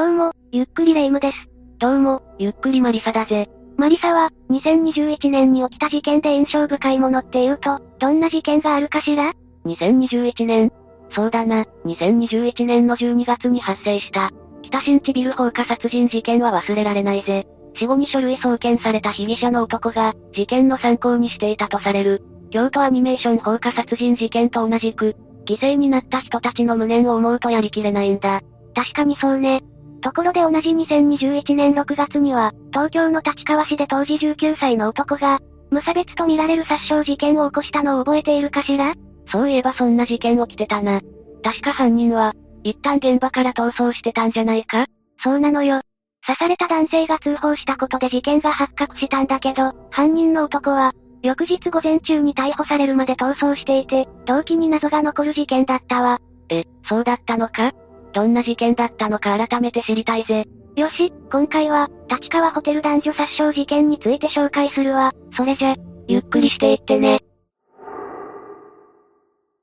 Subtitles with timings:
[0.00, 1.36] どうも、ゆっくりレ夢ムです。
[1.78, 3.50] どうも、ゆっくりマリサだぜ。
[3.76, 9.34] マリサは、2021年に起きた事件で印象深いものって言うと、どんな事件があるかしら
[9.66, 10.72] ?2021 年
[11.14, 14.30] そうだな、2021年の12月に発生した、
[14.62, 17.46] 北新地ビル放火殺人事件は忘れられないぜ。
[17.74, 25.14] 死後に書類送検された被疑者の男が、事件の参考にしていたとされる、京都アニメーション放火殺人事件と同じく、
[25.44, 28.40] 犠牲になった人たちの無念を思うとやりきれないんだ。
[28.74, 29.62] 確かにそうね。
[30.00, 38.94] ところで同じ2021年6月には、東京の立川市で当時19歳の男が、無差別と見られる殺傷事件を起こしたのを覚えているかしら？
[39.30, 41.00] そういえばそんな事件起きてたな。
[41.42, 42.32] 確か犯人は、
[42.64, 44.86] 一旦現場から逃走してたんじゃないか？
[45.22, 45.82] そうなのよ。
[46.26, 56.18] 刺された男性が通報したことで事件が発覚したんだけど、犯人の男は、翌日午前中に逮捕されるまで逃走していて、動機に謎が残る事件だったわ。
[56.48, 57.72] え、そうだったのか？
[58.12, 60.46] どんな事件だったのか改めて知りたいぜ。
[60.76, 65.12] よし、今回は、立川ホテル男女殺傷事件について紹介するわ。
[65.36, 65.74] それじゃ、
[66.08, 67.20] ゆっくりしていってね。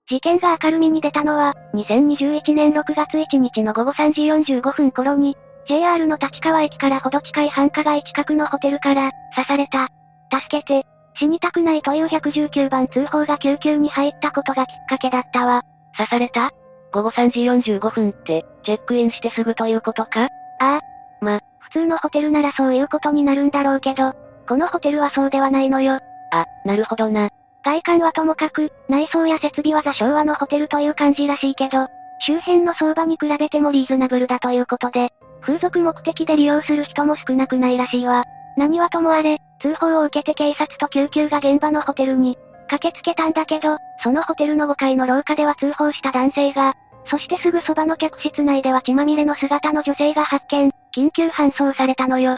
[0.09, 4.21] 事件が明るみに出たのは、2021年6月1日の午後3時
[4.55, 5.35] 45分頃に、
[5.67, 9.89] JR の立川駅からほど近い繁華街近くのホテルから、刺された。
[10.31, 15.63] 助けて、死にたくないという119番通報が救急に入ったことがきっかけだったわ。
[15.97, 16.51] 刺された？
[16.91, 20.23] 午後3時45分って、チェックインしてすぐということか？
[20.23, 20.79] ああ。
[21.21, 24.13] ま、普通のホテルならそういうことになるんだろうけど、
[24.47, 25.99] このホテルはそうではないのよ。
[26.31, 27.29] あ、なるほどな。
[27.63, 31.87] 外観はともかく、内装や設備はザ昭和のホテルという感じらしいけど、
[32.19, 38.23] 周辺の相場に比べてもリーズナブルだということで、風俗目的で利用する人も少なくないらしいわ。
[38.55, 42.37] 何はともあれ、通報を受けて警察と救急が現場のホテルに
[42.67, 46.73] 駆けつけたんだけど、そのホテルの5階の廊下では通報した男性が、
[47.09, 52.37] そしてすぐそばの客室内では血まみれの姿の女性が発見、緊急搬送されたのよ。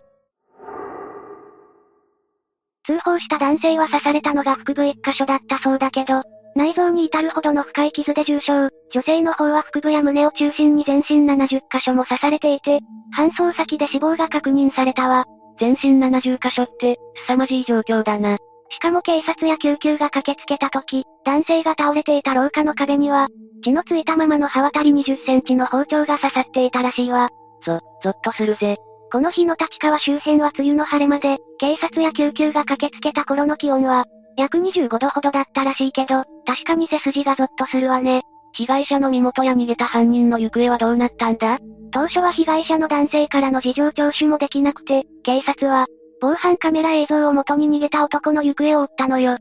[2.85, 6.23] 通報した男性は刺されたのが腹部1箇所だったそうだけど、
[6.55, 12.79] 内臓に至るほどの深い傷で重傷、女性の方は腹部や胸を中心に全身70箇所も刺されていて、
[13.15, 15.25] 搬送先で死亡が確認されたわ。
[15.59, 16.97] 全身70箇所って、
[17.27, 18.37] 凄まじい状況だな。
[18.71, 23.27] しかも警察や救急が駆けつけた時、男性が倒れていた廊下の壁には、
[23.63, 27.29] 血のついたままの刃渡り20センチの包丁が刺さっていたらしいわ。
[27.65, 28.77] ぞ、ぞっとするぜ。
[29.11, 34.05] この日の立川周辺は梅雨の晴れ間で、警察や救急が駆けつけた頃の気温は、
[34.37, 38.21] 約25度ほどだったらしいけど、確かに背筋がゾッとするわね。
[38.53, 41.59] 被害者の身元や逃げた犯人の行方はどうなったんだ？
[41.91, 45.87] 当初は被害者の男性からの事情聴取もできなくて、警察は、
[46.21, 49.37] 防犯カメラ映像を元に逃げた男の行方を追ったのよ。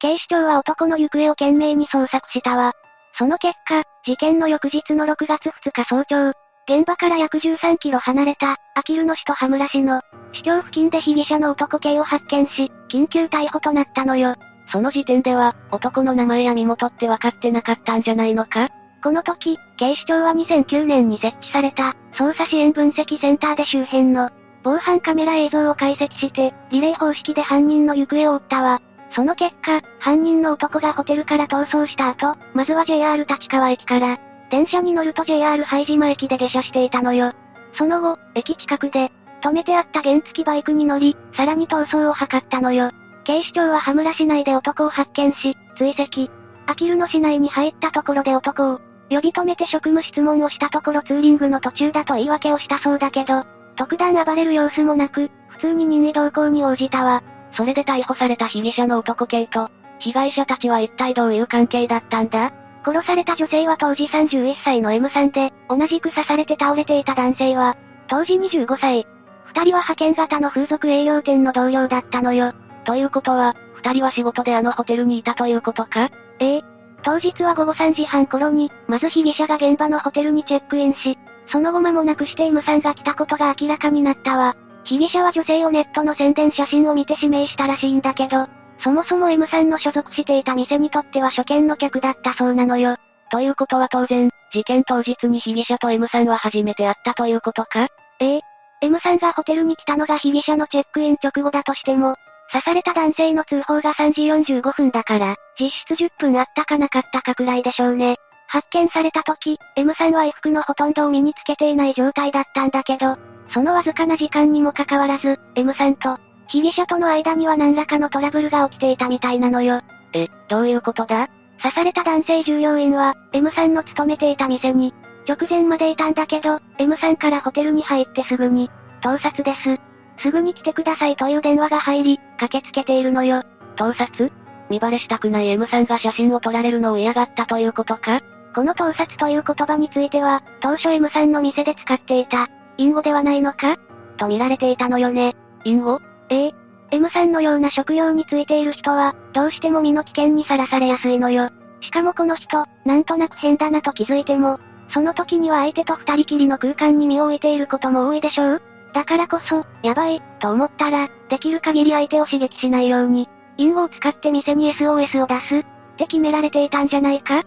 [0.00, 2.72] 警視庁は男の行方を懸命に捜索したわ。
[3.16, 6.32] その結果、事件の翌日の6月2日早朝、
[6.66, 10.00] 現場から約13キロ離れた、アキルの市と羽村市の、
[10.32, 14.34] 市境付近で被疑者の男系を発見し、緊急逮捕となったのよ。
[14.72, 18.70] その時点では、男の名前や身元って分かってなかったんじゃないのか？
[19.02, 24.30] この時、警視庁は2009年に設置された、捜査支援分析センターで周辺の、
[24.62, 28.80] 防犯カメラ映像を解析して、リレー方式で犯人の行方を追ったわ。
[29.14, 34.18] その結果、犯人の男がホテルから逃走した後、まずは JR 立川駅から、
[34.50, 37.32] 電車に乗ると JR 拝島駅で下車していたのよ。
[37.74, 39.10] その後、駅近くで、
[39.42, 42.92] 止めてあった原付バイクに乗り、さらに逃走を図ったのよ。
[43.24, 46.30] 警視庁は羽村市内で男を発見し、追跡。
[46.66, 48.80] あきるの市内に入ったところで男を、
[49.14, 53.44] 呼び止めて職務質問をしたところツーリングの途中だと言い訳をしたそうだけど、
[53.76, 57.22] 特段暴れる様子もなく、普通に任意同行に応じたわ。
[57.54, 62.52] それで逮捕された被疑者の男系と、被害者たちは一体どういう関係だったんだ？
[62.84, 67.76] 殺された女性は当時31歳の M さんで、同じく刺されて倒れていた男性は、
[68.08, 69.06] 当時25歳。
[69.44, 72.54] 二人は派遣型の風俗営業店の同僚だったのよ。
[72.84, 76.10] ということは、二人は仕事であのホテルにいたということか？
[76.40, 76.64] ええ、
[77.02, 81.18] 当日は午後3時半頃に、まず被疑者が現場のホテルにチェックインし、
[81.48, 84.56] その後間もなくして M さんが来たことが明らかになったわ。
[84.84, 88.46] 被疑者は女性をネットの宣伝写真を見て指名したらしいんだけど、
[88.82, 92.96] そもそも M さんの所属していた店にとっては初見の客だったそうなのよ。
[93.30, 97.88] ということは当然、事件当日に被疑者と M さんは初めて会ったということか？
[98.20, 98.40] ええ。
[98.80, 102.16] M さんがホテルに来たのが被疑者のチェックイン直後だとしても、
[102.52, 108.16] 刺された男性の通報が3時45分だから、実質10分あったかなかったかくらいでしょうね。
[108.46, 113.16] 発見された時、M さんは衣服のほとんどを身につけていない状態だったんだけど、
[113.54, 116.18] そのわずかな時間にもかかわらず、M さんと、
[116.48, 119.80] 被疑者との間には何らかのトラブルが起きていたみたいなのよ。
[120.12, 121.28] え、どういうことだ？
[121.62, 124.92] 刺された男性従業員は、M さんの勤めていた店に、
[125.26, 128.70] 直前までいたんだけど、M さんからホテルに入ってすぐに、
[129.00, 129.80] 盗撮です。
[130.22, 133.42] すぐに来てくださいという電話が入り、駆けつけているのよ。
[133.76, 134.30] 盗撮？
[134.70, 138.22] 見バレしたくない M さんが写真を撮られるのを嫌がったということか？
[138.54, 142.48] この盗撮という言葉については、当初 M さんの店で使っていた、
[142.78, 143.76] 隠語ではないのか？
[144.16, 145.34] と見られていたのよね。
[145.64, 146.00] 隠語？
[146.28, 146.54] ええ。
[146.90, 151.48] M さんのような職業についている人は、どうしても身の危険にさらされやすいのよ。
[151.80, 154.60] しかもこの人、なんとなく変だなと気づいても、
[154.90, 158.62] その時には相手と二人きりの空間に身を置いていることも多いでしょう？
[158.92, 165.64] だからこそ、やばい、と思ったら、できる限り相手を刺激しないように、隠語を使って店に SOS を出す、っ
[165.96, 167.40] て決められていたんじゃないか？
[167.40, 167.44] っ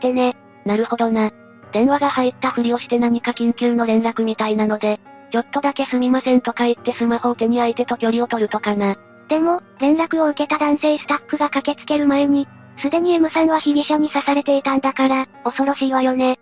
[0.00, 0.36] てね。
[0.64, 1.30] なるほどな。
[1.72, 5.00] 電話が入ったふりをして何か緊急の連絡みたいなので、
[5.32, 8.96] ちょっとだけすみませんとか言ってスマホを手に相手と距離を取るとかな。
[9.28, 12.46] でも、連絡を受けた男性スタッフが駆けつける前に、
[12.78, 16.38] すでに M さんは被疑者に刺されていたんだから、恐ろしいわよね。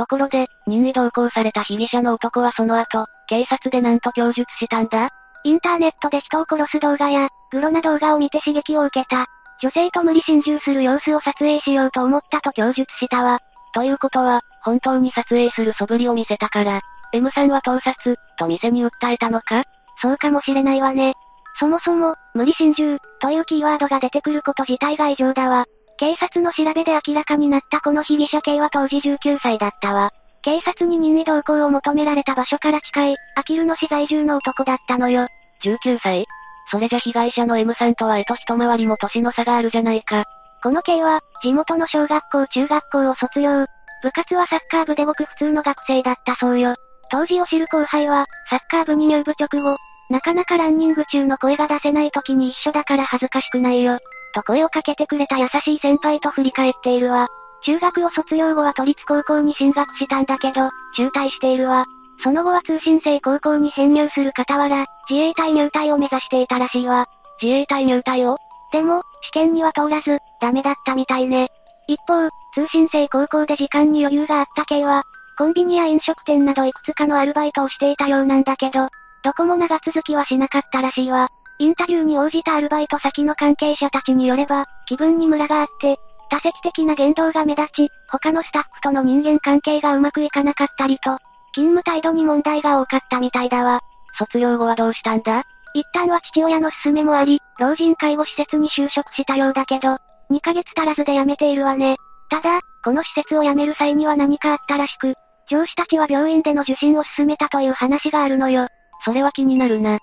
[0.00, 5.10] ところで、任意同行された被疑者の男はその後、警察で何と供述したんだ？
[5.44, 9.26] インターネットで人を殺す動画や、グロな動画を見て刺激を受けた。
[9.60, 13.40] 女性と無理心中する様子を撮影しようと思ったと供述したわ。
[13.74, 16.80] ということは、本当に撮影する素振りを見せたから、
[17.12, 19.64] M さんは盗撮、と店に訴えたのか？
[20.00, 21.12] そうかもしれないわね。
[21.58, 25.66] そもそも、無理心中、というキーワードが出てくること自体が異常だわ。
[26.00, 30.12] 警察の調べで明らかになったこの被疑者系は当時19歳だったわ。
[30.40, 35.28] 警察に任意同行を求められた場所から近い、アキルの市在住の男だったのよ。
[35.62, 36.24] 19歳？
[36.70, 40.24] それじゃ被害者の M さんとはえと一回りも年の差があるじゃないか。
[40.62, 43.66] この系は、地元の小学校中学校を卒業。
[44.02, 46.76] 部活はサッカー部でごく普通の学生だったそうよ。
[47.10, 49.76] 当時を知る後輩は、サッカー部に入部直後、
[50.08, 53.98] なかなかランニング中の声が出せない時に一緒だから恥ずかしくないよ。
[54.34, 57.28] と声をかけてくれた優しい先輩と振り返っているわ。
[57.62, 61.84] 中学を卒業後は都立高校に進学したんだけど、中退しているわ。
[62.22, 67.06] その後は通信制高校に編入する傍ら、自衛隊入隊を目指していたらしいわ。
[67.40, 68.36] 自衛隊入隊を？
[68.72, 71.48] でも、試験には通らず、ダメだったみたいね。
[71.88, 75.02] 一方、通信制高校で時間に余裕があった系は、
[75.36, 78.88] コンビニや飲食店などいくつかのアルバイトをしていたようなんだけど、
[79.22, 81.28] どこも長続きはしなかったらしいわ。
[81.60, 85.98] インタビューに応じたアルバイト先の関係者たちによれば、気分にムラがあって、
[86.30, 91.18] 多席的な言動が目立ち、他のスタッフとの人間関係がうまくいかなかったりと、
[91.54, 93.80] 勤務態度に問題が多かったみたいだわ。
[94.18, 95.42] 卒業後はどうしたんだ？
[95.74, 99.98] 一旦は父親の勧めもあり、老人介護施設に就職したようだけど、
[100.30, 101.98] 2ヶ月足らずで辞めているわね。
[102.30, 105.14] ただ、この施設を辞める際には何かあったらしく、
[105.50, 108.66] 上司たちは病院での受診を勧めたという話があるのよ。
[109.04, 109.98] それは気になるな。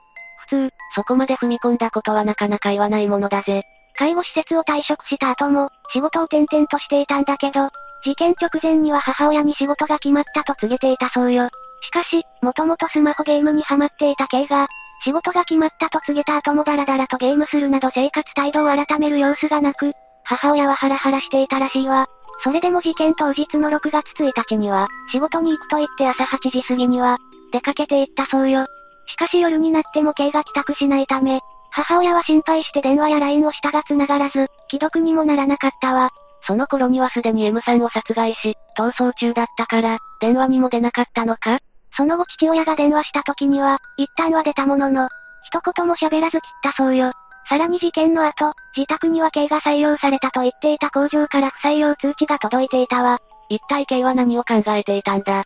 [0.47, 3.63] 普通、そこまで踏み込んだことはなかなか言わないものだぜ。
[3.97, 7.69] 介護施設を退職した後も、仕事を転々としていたんだけど、
[8.03, 11.49] 事件直前には母親に仕事が決まったと告げていたそうよ。
[11.81, 14.67] しかし、もともとスマホゲームにハマっていた K が、
[15.03, 22.07] 仕事が決まったと告げた後もダラダラとゲームするなど生活態度を改める様子がなく、母親はハラハラしていたらしいわ。
[22.43, 27.17] それでも事件当日の6月1日には、仕事に行くと言って朝8時過ぎには、
[27.51, 28.67] 出かけて行ったそうよ。
[29.07, 36.09] しかし夜になっても K が帰宅しないため、母親は心配して電話や LINE をしたが繋がらず、既読にもならなかったわ。
[36.45, 41.59] その頃にはすでに M さんを殺害し、逃走中だったから、電話にも出なかったのか？
[41.95, 45.09] その後父親が電話した時には、一旦は出たものの、
[45.43, 47.11] 一言も喋らず切ったそうよ。
[47.49, 53.19] さらに事件の後、自宅には K が採用されたと言っていた工場から不採用通知が届いていたわ。
[53.49, 55.45] 一体 K は何を考えていたんだ？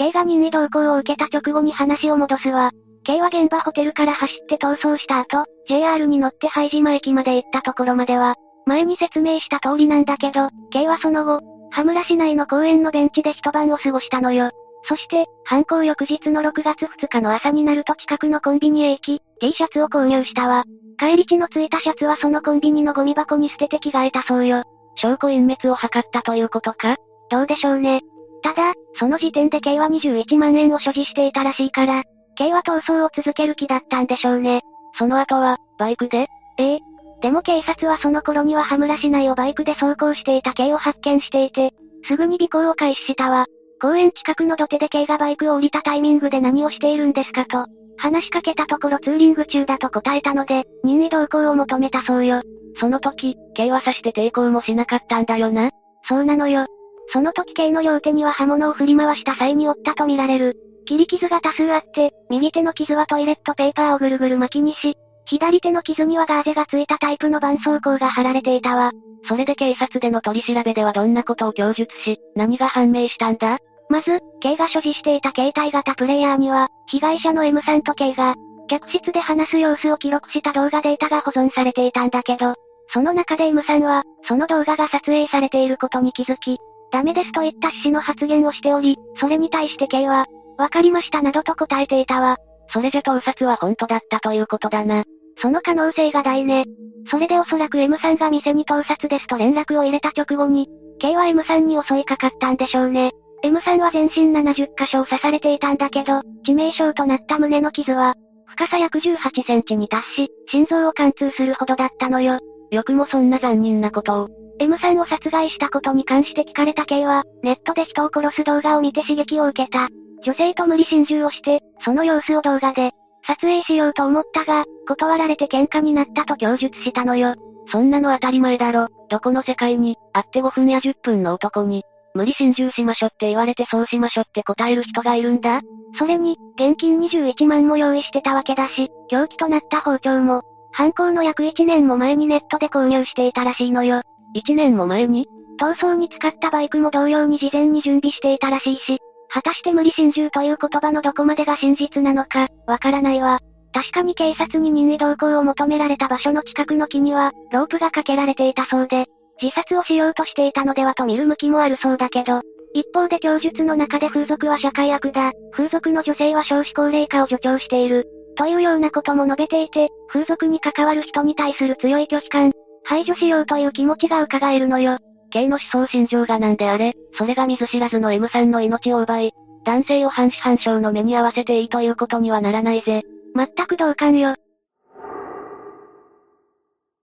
[0.00, 2.70] K が任意同行を受けた直後に話を戻すわ。
[3.04, 14.52] K は現場ホテルから走って逃走した後、JR に乗って拝島駅まで行ったところまでは、前に説明した通りなんだけど、K はその後、羽村市内の公園のベンチで一晩を過ごしたのよ。
[14.84, 20.64] そして、犯行翌日の6月2日の朝になると近くのコンビニへ行き、T シャツを購入したわ。
[20.98, 24.62] 帰り地のついたシャツはそのコンビニのゴミ箱に捨てて着替えたそうよ。
[24.94, 26.96] 証拠隠滅を図ったということか？
[27.30, 28.00] どうでしょうね。
[28.42, 32.04] ただ、その時点で K は21万円を所持していたらしいから、
[32.36, 34.62] K は逃走を続ける気だったんでしょうね。
[34.98, 36.26] その後は、バイクで？
[36.58, 36.80] ええ。
[37.20, 41.72] でも警察はその頃には羽村市内をバイクで走行していた K を発見していて、
[42.08, 43.46] すぐに尾行を開始したわ。
[43.82, 47.66] 公園近くの土手で K がバイクを降りたタイミングで何をしているんですかと、
[47.96, 52.42] 話しかけたところツーリング中だと答えたので、任意同行を求めたそうよ。
[52.78, 55.70] その時、K は刺して抵抗もしなかったんだよな。
[56.08, 56.66] そうなのよ。
[57.12, 60.56] その時 K の両手には刃物を振り回した際に負ったとみられる。
[60.86, 68.92] 切り傷が多数あって、右手の傷はトイレットペーパーをぐるぐる巻きにし、左手の傷にはガーゼがついたタイプの絆創膏が貼られていたわ。
[69.28, 73.58] それで警察での取り調べではどんなことを供述し、何が判明したんだ？
[73.88, 78.34] まず、K が所持していた携帯型プレイヤーには、被害者の M さんと K が、
[78.68, 82.54] 客室で話す様子を記録した動画データが保存されていたんだけど、
[82.92, 86.58] その中で M さんは、その動画が撮影されていることに気づき、
[86.92, 90.26] ダメですといった趣旨の発言をしており、それに対して K は、
[90.58, 92.36] わかりましたなどと答えていたわ。
[92.72, 95.04] それじゃ盗撮は本当だったということだな。
[95.40, 96.66] その可能性が大ね。
[97.10, 100.68] それでおそらく M さんが店に盗撮ですと連絡を入れた直後に、
[100.98, 103.12] K は M さんに襲いかかったんでしょうね。
[103.42, 108.14] M さんは全身70箇所を刺されていたんだけど、致命傷となった胸の傷は、
[108.46, 112.38] 深さ約18センチに達し、心臓を貫通するほどだったのよ。
[112.70, 114.28] よくもそんな残忍なことを。
[114.60, 119.88] M さんを殺害したことに関して聞かれた K は、ネットで人を殺す動画を見て刺激を受けた。
[120.22, 122.92] 女性と無理心中をして、その様子を動画で、
[123.26, 127.36] 撮影しようと思ったが、断られて喧嘩になったと供述したのよ。
[127.72, 128.88] そんなの当たり前だろ。
[129.08, 131.82] どこの世界に、会って5分や10分の男に、
[132.14, 135.62] 無理心中しましょって言われてそうしましょって答える人がいるんだ
[135.98, 144.02] それに、現金21万も用意してたわけだし、凶器となった包丁も、犯行の約1年も前にネットで購入していたらしいのよ。
[144.34, 145.26] 1年も前に
[145.60, 153.40] 逃走に使ったバイクも同様に事前に準備していたらしいし、果たして無理心中という言葉のどこまでが真実なのか、わからないわ。
[153.72, 159.06] 確かに警察に任意同行を求められた場所の近くの木には、ロープがかけられていたそうで、
[159.40, 162.40] 自殺をしようとしていたのではと見る向きもあるそうだけど、
[162.74, 168.06] 一方で供述の中で風俗は社会悪だ、風俗の女性は少子高齢化を助長している、
[168.36, 172.52] というようなことも述べていて、風俗に関わる人に対する強い拒否感、
[172.84, 174.98] 排除しようという気持ちが伺えるのよ。
[175.30, 179.32] K の思想心情がなんであれ、それが見ず知らずの M さんの命を奪い、
[179.64, 183.02] 男性を半死半生の目に合わせていいということにはならないぜ。
[183.36, 184.34] 全く同感よ。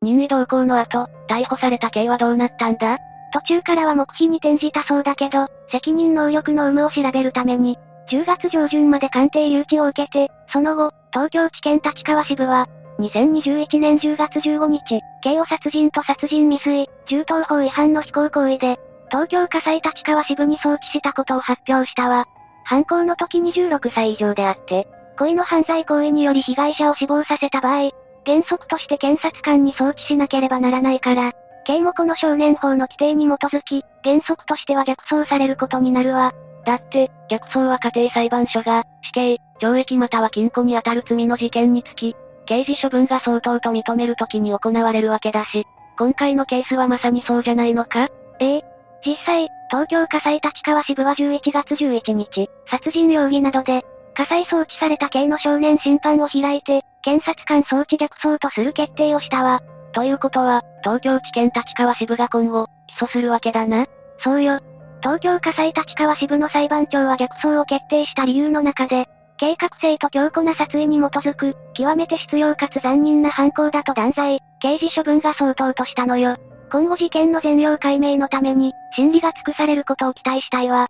[0.02, 2.98] 任意同行の後、逮捕された K はどうなったんだ？
[3.34, 7.78] 途中からは黙秘に転じたそうだけど、責任能力の有無を調べるために、
[8.10, 12.68] 10月上旬まで鑑定留置を受けて、その後、東京地検立川支部は、
[13.00, 22.26] 2021年10月15日、刑を殺人と殺人未遂、銃刀法違反の非行行為で、東京火災立川支部に送致したことを発表したわ。
[22.64, 24.88] 犯行の時26歳以上であって、
[25.18, 27.92] 故意の犯罪行為により被害者を死亡させた場合、
[28.26, 31.34] 原則として検察官に送致しなければならないから、
[31.66, 36.34] 刑もこの少年法の規定に基づき、原則としては逆走されることになるわ。
[36.66, 42.16] だって、逆走は家庭裁判所が、死刑、懲役または禁錮に当たる罪の事件につき、
[42.48, 45.66] 刑事処分が相当と認めるときに行われるわけだし、
[45.98, 48.08] 今回のケースはまさにそうじゃないのか？
[48.40, 48.64] ええ。
[49.06, 53.86] 実際、東京火災立川支部は11月11日、殺人容疑などで、
[54.16, 59.62] 火災送致された刑の少年審判を開いて、検察官送致逆走とする決定をしたわ。
[59.94, 63.86] ということは、東京地検立川支部が今後、起訴するわけだな。
[64.20, 64.60] そうよ。
[65.02, 69.08] 東京火災立川支部の裁判長は逆走を決定した理由の中で、
[69.38, 76.38] 計画性と強固な殺意に基づく、極めて必要かつ残忍な犯行だと断罪、刑事処分が相当としたのよ。
[76.72, 80.88] 今後事件の全容解明のために、審理が尽くされることを期待したいわ。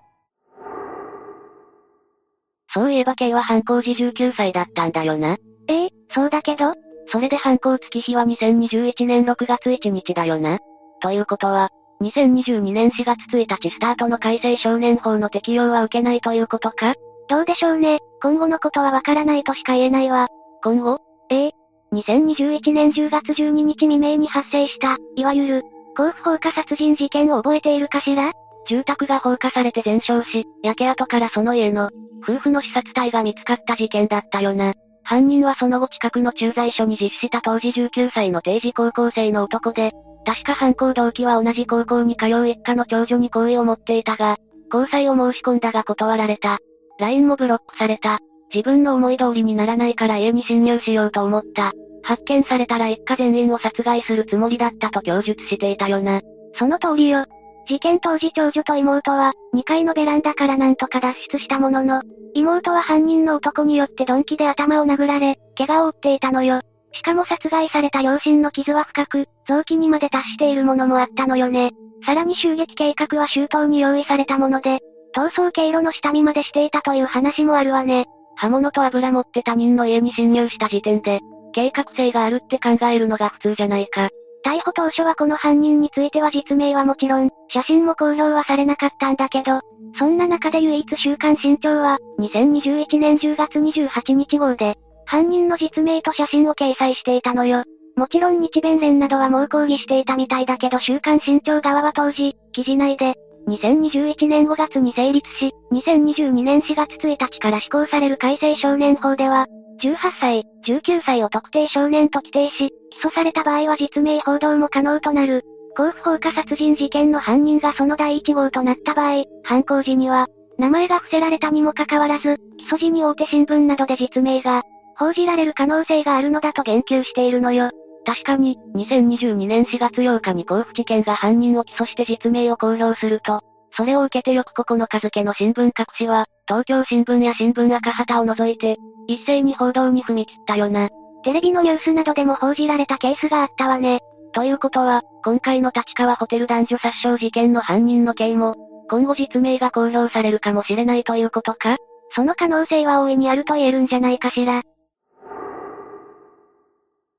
[2.73, 5.37] そういえば K は犯行時19歳だったんだよな。
[5.67, 6.73] ええそうだけど
[7.11, 10.59] それで犯行月日は2021年6月1日だよな。
[11.01, 11.69] ということは、
[12.01, 16.93] 2022年4月1日スタートの改正少年法の適用は受けないということか？
[17.29, 17.99] どうでしょうね。
[18.21, 20.27] 今後のことはわからないとしか言えないわ。
[20.63, 20.99] 今後？
[21.29, 21.51] ええ。
[21.93, 25.63] 2021年10月12日未明に発生した、いわゆる、
[25.95, 28.31] 甲府放火殺人事件を覚えているかしら？
[28.69, 31.89] 住宅が放火されて全焼し、焼け跡からその家の、
[32.21, 34.73] 夫婦の視察体が見つかった事件だったよな。
[35.03, 39.93] 犯人はその後近くの駐在所に実施した当時19歳の定時高校生の男で、
[40.25, 44.35] 確か犯行動機は同じ高校に通う一家の長女に好意を持っていたが、
[44.73, 46.57] 交際を申し込んだが断られた。
[46.99, 48.19] LINE もブロックされた。
[48.53, 51.73] 自分の思い通りにならないから家に侵入しようと思った。
[52.03, 56.21] 発見されたら一家全員を殺害するつもりだったと供述していたよな。
[56.55, 57.25] その通りよ。
[57.67, 62.01] 事件当時長女と妹は、2階のベランダからなんとか脱出したものの、
[62.33, 66.61] 妹は犯人の男によって鈍器で頭を殴られ、怪我を負っていたのよ。
[66.93, 71.71] しかも殺害された両親の傷は深く、臓器にまで達しているものもあったのよね。
[72.05, 74.79] さらに襲撃計画は周到に用意されたもので、
[75.15, 78.05] 逃走経路の下見までしていたという話もあるわね。
[78.35, 81.21] 刃物と油持って他人の家に侵入した時点で、
[81.53, 84.09] 計画性があるって考えるのが普通じゃないか。
[84.45, 89.61] 逮捕当初はこの犯人については実名はもちろん、写真も公表はされなかったんだけど、
[89.97, 97.63] そんな中で唯一週刊新潮は、2021年10月28日号で、犯人の実名と写真を掲載していたのよ。
[97.95, 103.15] もちろん日弁連などは猛抗議していたみたいだけど週刊新潮側は当時、記事内で、
[103.47, 109.47] 2021年5月に成立し、2022年4月1日から施行される改正少年法では、
[109.81, 115.43] 18歳、19歳を特定少年と規定し、起訴された場合は実名報道も可能となる。
[115.77, 120.27] 甲府放火殺人事件の犯人がその第1号となった場合、犯行時には、
[120.57, 124.63] 名前が伏せられたにもかかわらず、起訴時に大手新聞などで実名が、
[124.97, 127.69] 報じられる可能性があるのだと言及しているのよ。
[128.07, 133.41] 確かに、2022年4月8日に甲府地検が犯人を起訴して実名を公表すると、
[133.73, 140.87] それを受けて翌9日付の新聞各紙は、東京新聞や新聞赤旗を除いて、一斉に報道に踏み切ったよな。
[141.25, 143.99] テレビのニュースなどでも報じられたケースがあったわね。
[144.31, 148.55] ということは、今回の立川ホテル男女殺傷事件の犯人の刑も、
[148.89, 151.75] 今後実名が公表されるかもしれないということか？
[152.11, 154.63] その可能性は大いにあると言えるんじゃないかしら。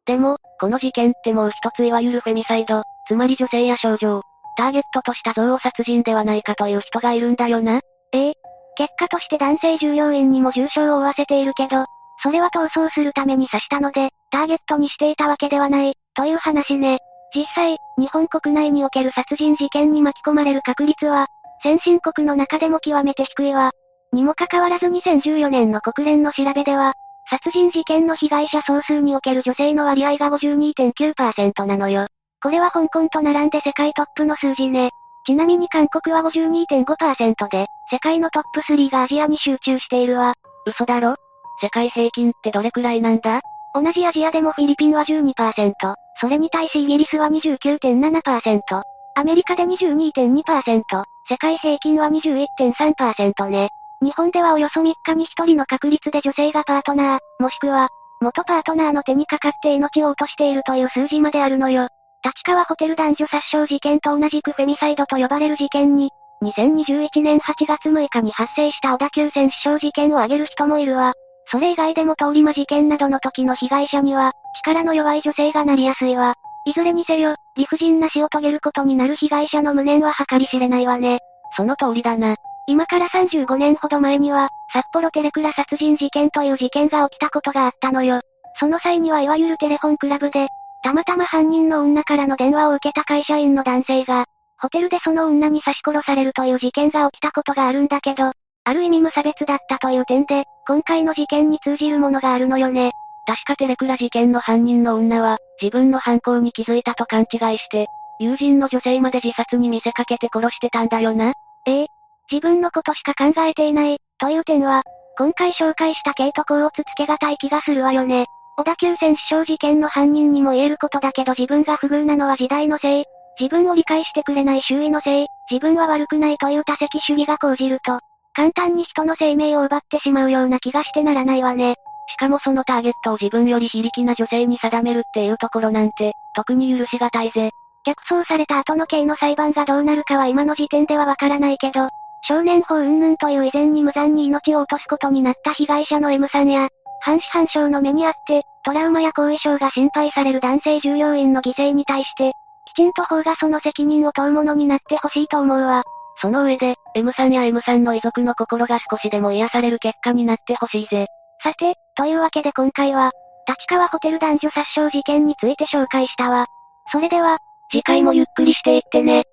[0.09, 4.23] でも、この事件ってもう一ついわゆるフェミサイド、つまり女性や少女、
[4.57, 7.81] ターゲットとした憎悪殺人ではないかという人がいるんだよな。
[8.13, 8.35] ええ。
[8.79, 11.85] 結果として男性従業員にも重傷を負わせているけど、
[12.23, 16.99] それは逃走するために刺したので、ターゲットにしていたわけではない、という話ね。
[17.35, 21.27] 実際、日本国内における殺人事件に巻き込まれる確率は、
[21.63, 23.73] 先進国の中でも極めて低いわ。
[24.13, 26.95] にもかかわらず2014年の国連の調べでは、
[27.31, 32.07] 殺人事件の被害者総数における女性の割合が52.9%なのよ。
[32.43, 34.91] これは香港と並んで世界トップの数字ね。
[35.27, 40.35] ちなみに韓国は52.5%で、世界のトップ3がアジアに集中しているわ。
[40.67, 41.17] 嘘だろ？
[41.61, 43.41] 世界平均ってどれくらいなんだ？
[43.75, 45.75] 同じアジアでもフィリピンは12%、
[46.21, 48.83] それに対しイギリスは29.7%、
[49.17, 50.83] アメリカで22.2%、
[51.29, 53.69] 世界平均は21.3%ね。
[54.01, 57.89] 日本ではおよそ3日に1人の確率で女性がパートナー、もしくは、
[58.21, 61.89] 元パートナーの手にかかって命を落としているという数字まであるのよ。
[62.25, 66.11] 立川ホテル男女殺傷事件と同じくフェミサイドと呼ばれる事件に、
[66.43, 71.15] 2021年8月6日に発生した小田急線死傷事件を挙げる人もいるわ。
[71.51, 74.33] それ以外でも通り魔事件などの時の被害者には、
[74.65, 76.35] 力の弱い女性がなりやすいわ。
[76.67, 81.21] いずれにせよ、理不尽な死を遂げることになる被害者の無念は計り知れないわね。
[81.57, 82.37] その通りだな。
[82.69, 88.21] 今から35年ほど前には、札幌テレクラ殺人事件という事件が起きたことがあったのよ。
[88.61, 90.49] その際にはいわゆるテレフォンクラブで、
[90.85, 94.27] たまたま犯人の女からの電話を受けた会社員の男性が、
[94.61, 98.33] ホテルでその女に刺し殺されるという事件が起きたことがあるんだけど、
[98.65, 102.93] ある意味無差別だったという点で、今回の事件に通じるものがあるのよね。
[103.27, 107.87] 確かテレクラ事件の犯人の女は、自分の犯行に気づいたと勘違いして、
[108.21, 111.33] 友人の女性まで自殺に見せかけて殺してたんだよな。
[111.65, 111.87] ええ。
[112.31, 114.83] 自分のことしか考えていない、という点は、
[115.17, 118.27] 今回紹介した系と甲をつつけがたい気がするわよね。
[118.57, 123.05] 小田急線死傷事件の犯人にも言えることだけど自分が不遇なのは時代のせい、
[123.41, 128.01] 自分を理解してくれない周囲のせい、自分は悪くないという多責主義が講じると、
[128.35, 131.77] 簡単に人の生命を奪ってしまうような気がしてならないわね。
[132.09, 137.51] しかもそのターゲットを自分より非力な女性に定めるっていうところなんて、特に許しがたいぜ。
[137.85, 141.89] 逆走された後の刑の裁判がどうなるかは今の時点ではわからないけど、
[142.23, 146.69] 少年法云々という以前に無残に命を落とすことになった被害者の M さんや、
[147.01, 152.33] 半死半生の目にあって、トラウマや後遺症が心配される男性従業員の犠牲に対して、
[152.67, 155.85] きちんと法がその責任を問うものになってほしいと思うわ。
[156.21, 161.07] その上で、M さんや M さんの遺族の心が少しでも癒される結果になってほしいぜ。
[161.43, 163.13] さて、というわけで今回は、
[163.47, 166.47] 立川ホテル男女殺傷事件について紹介したわ。
[166.91, 167.39] それでは、
[167.71, 169.25] 次回もゆっくりしていってね。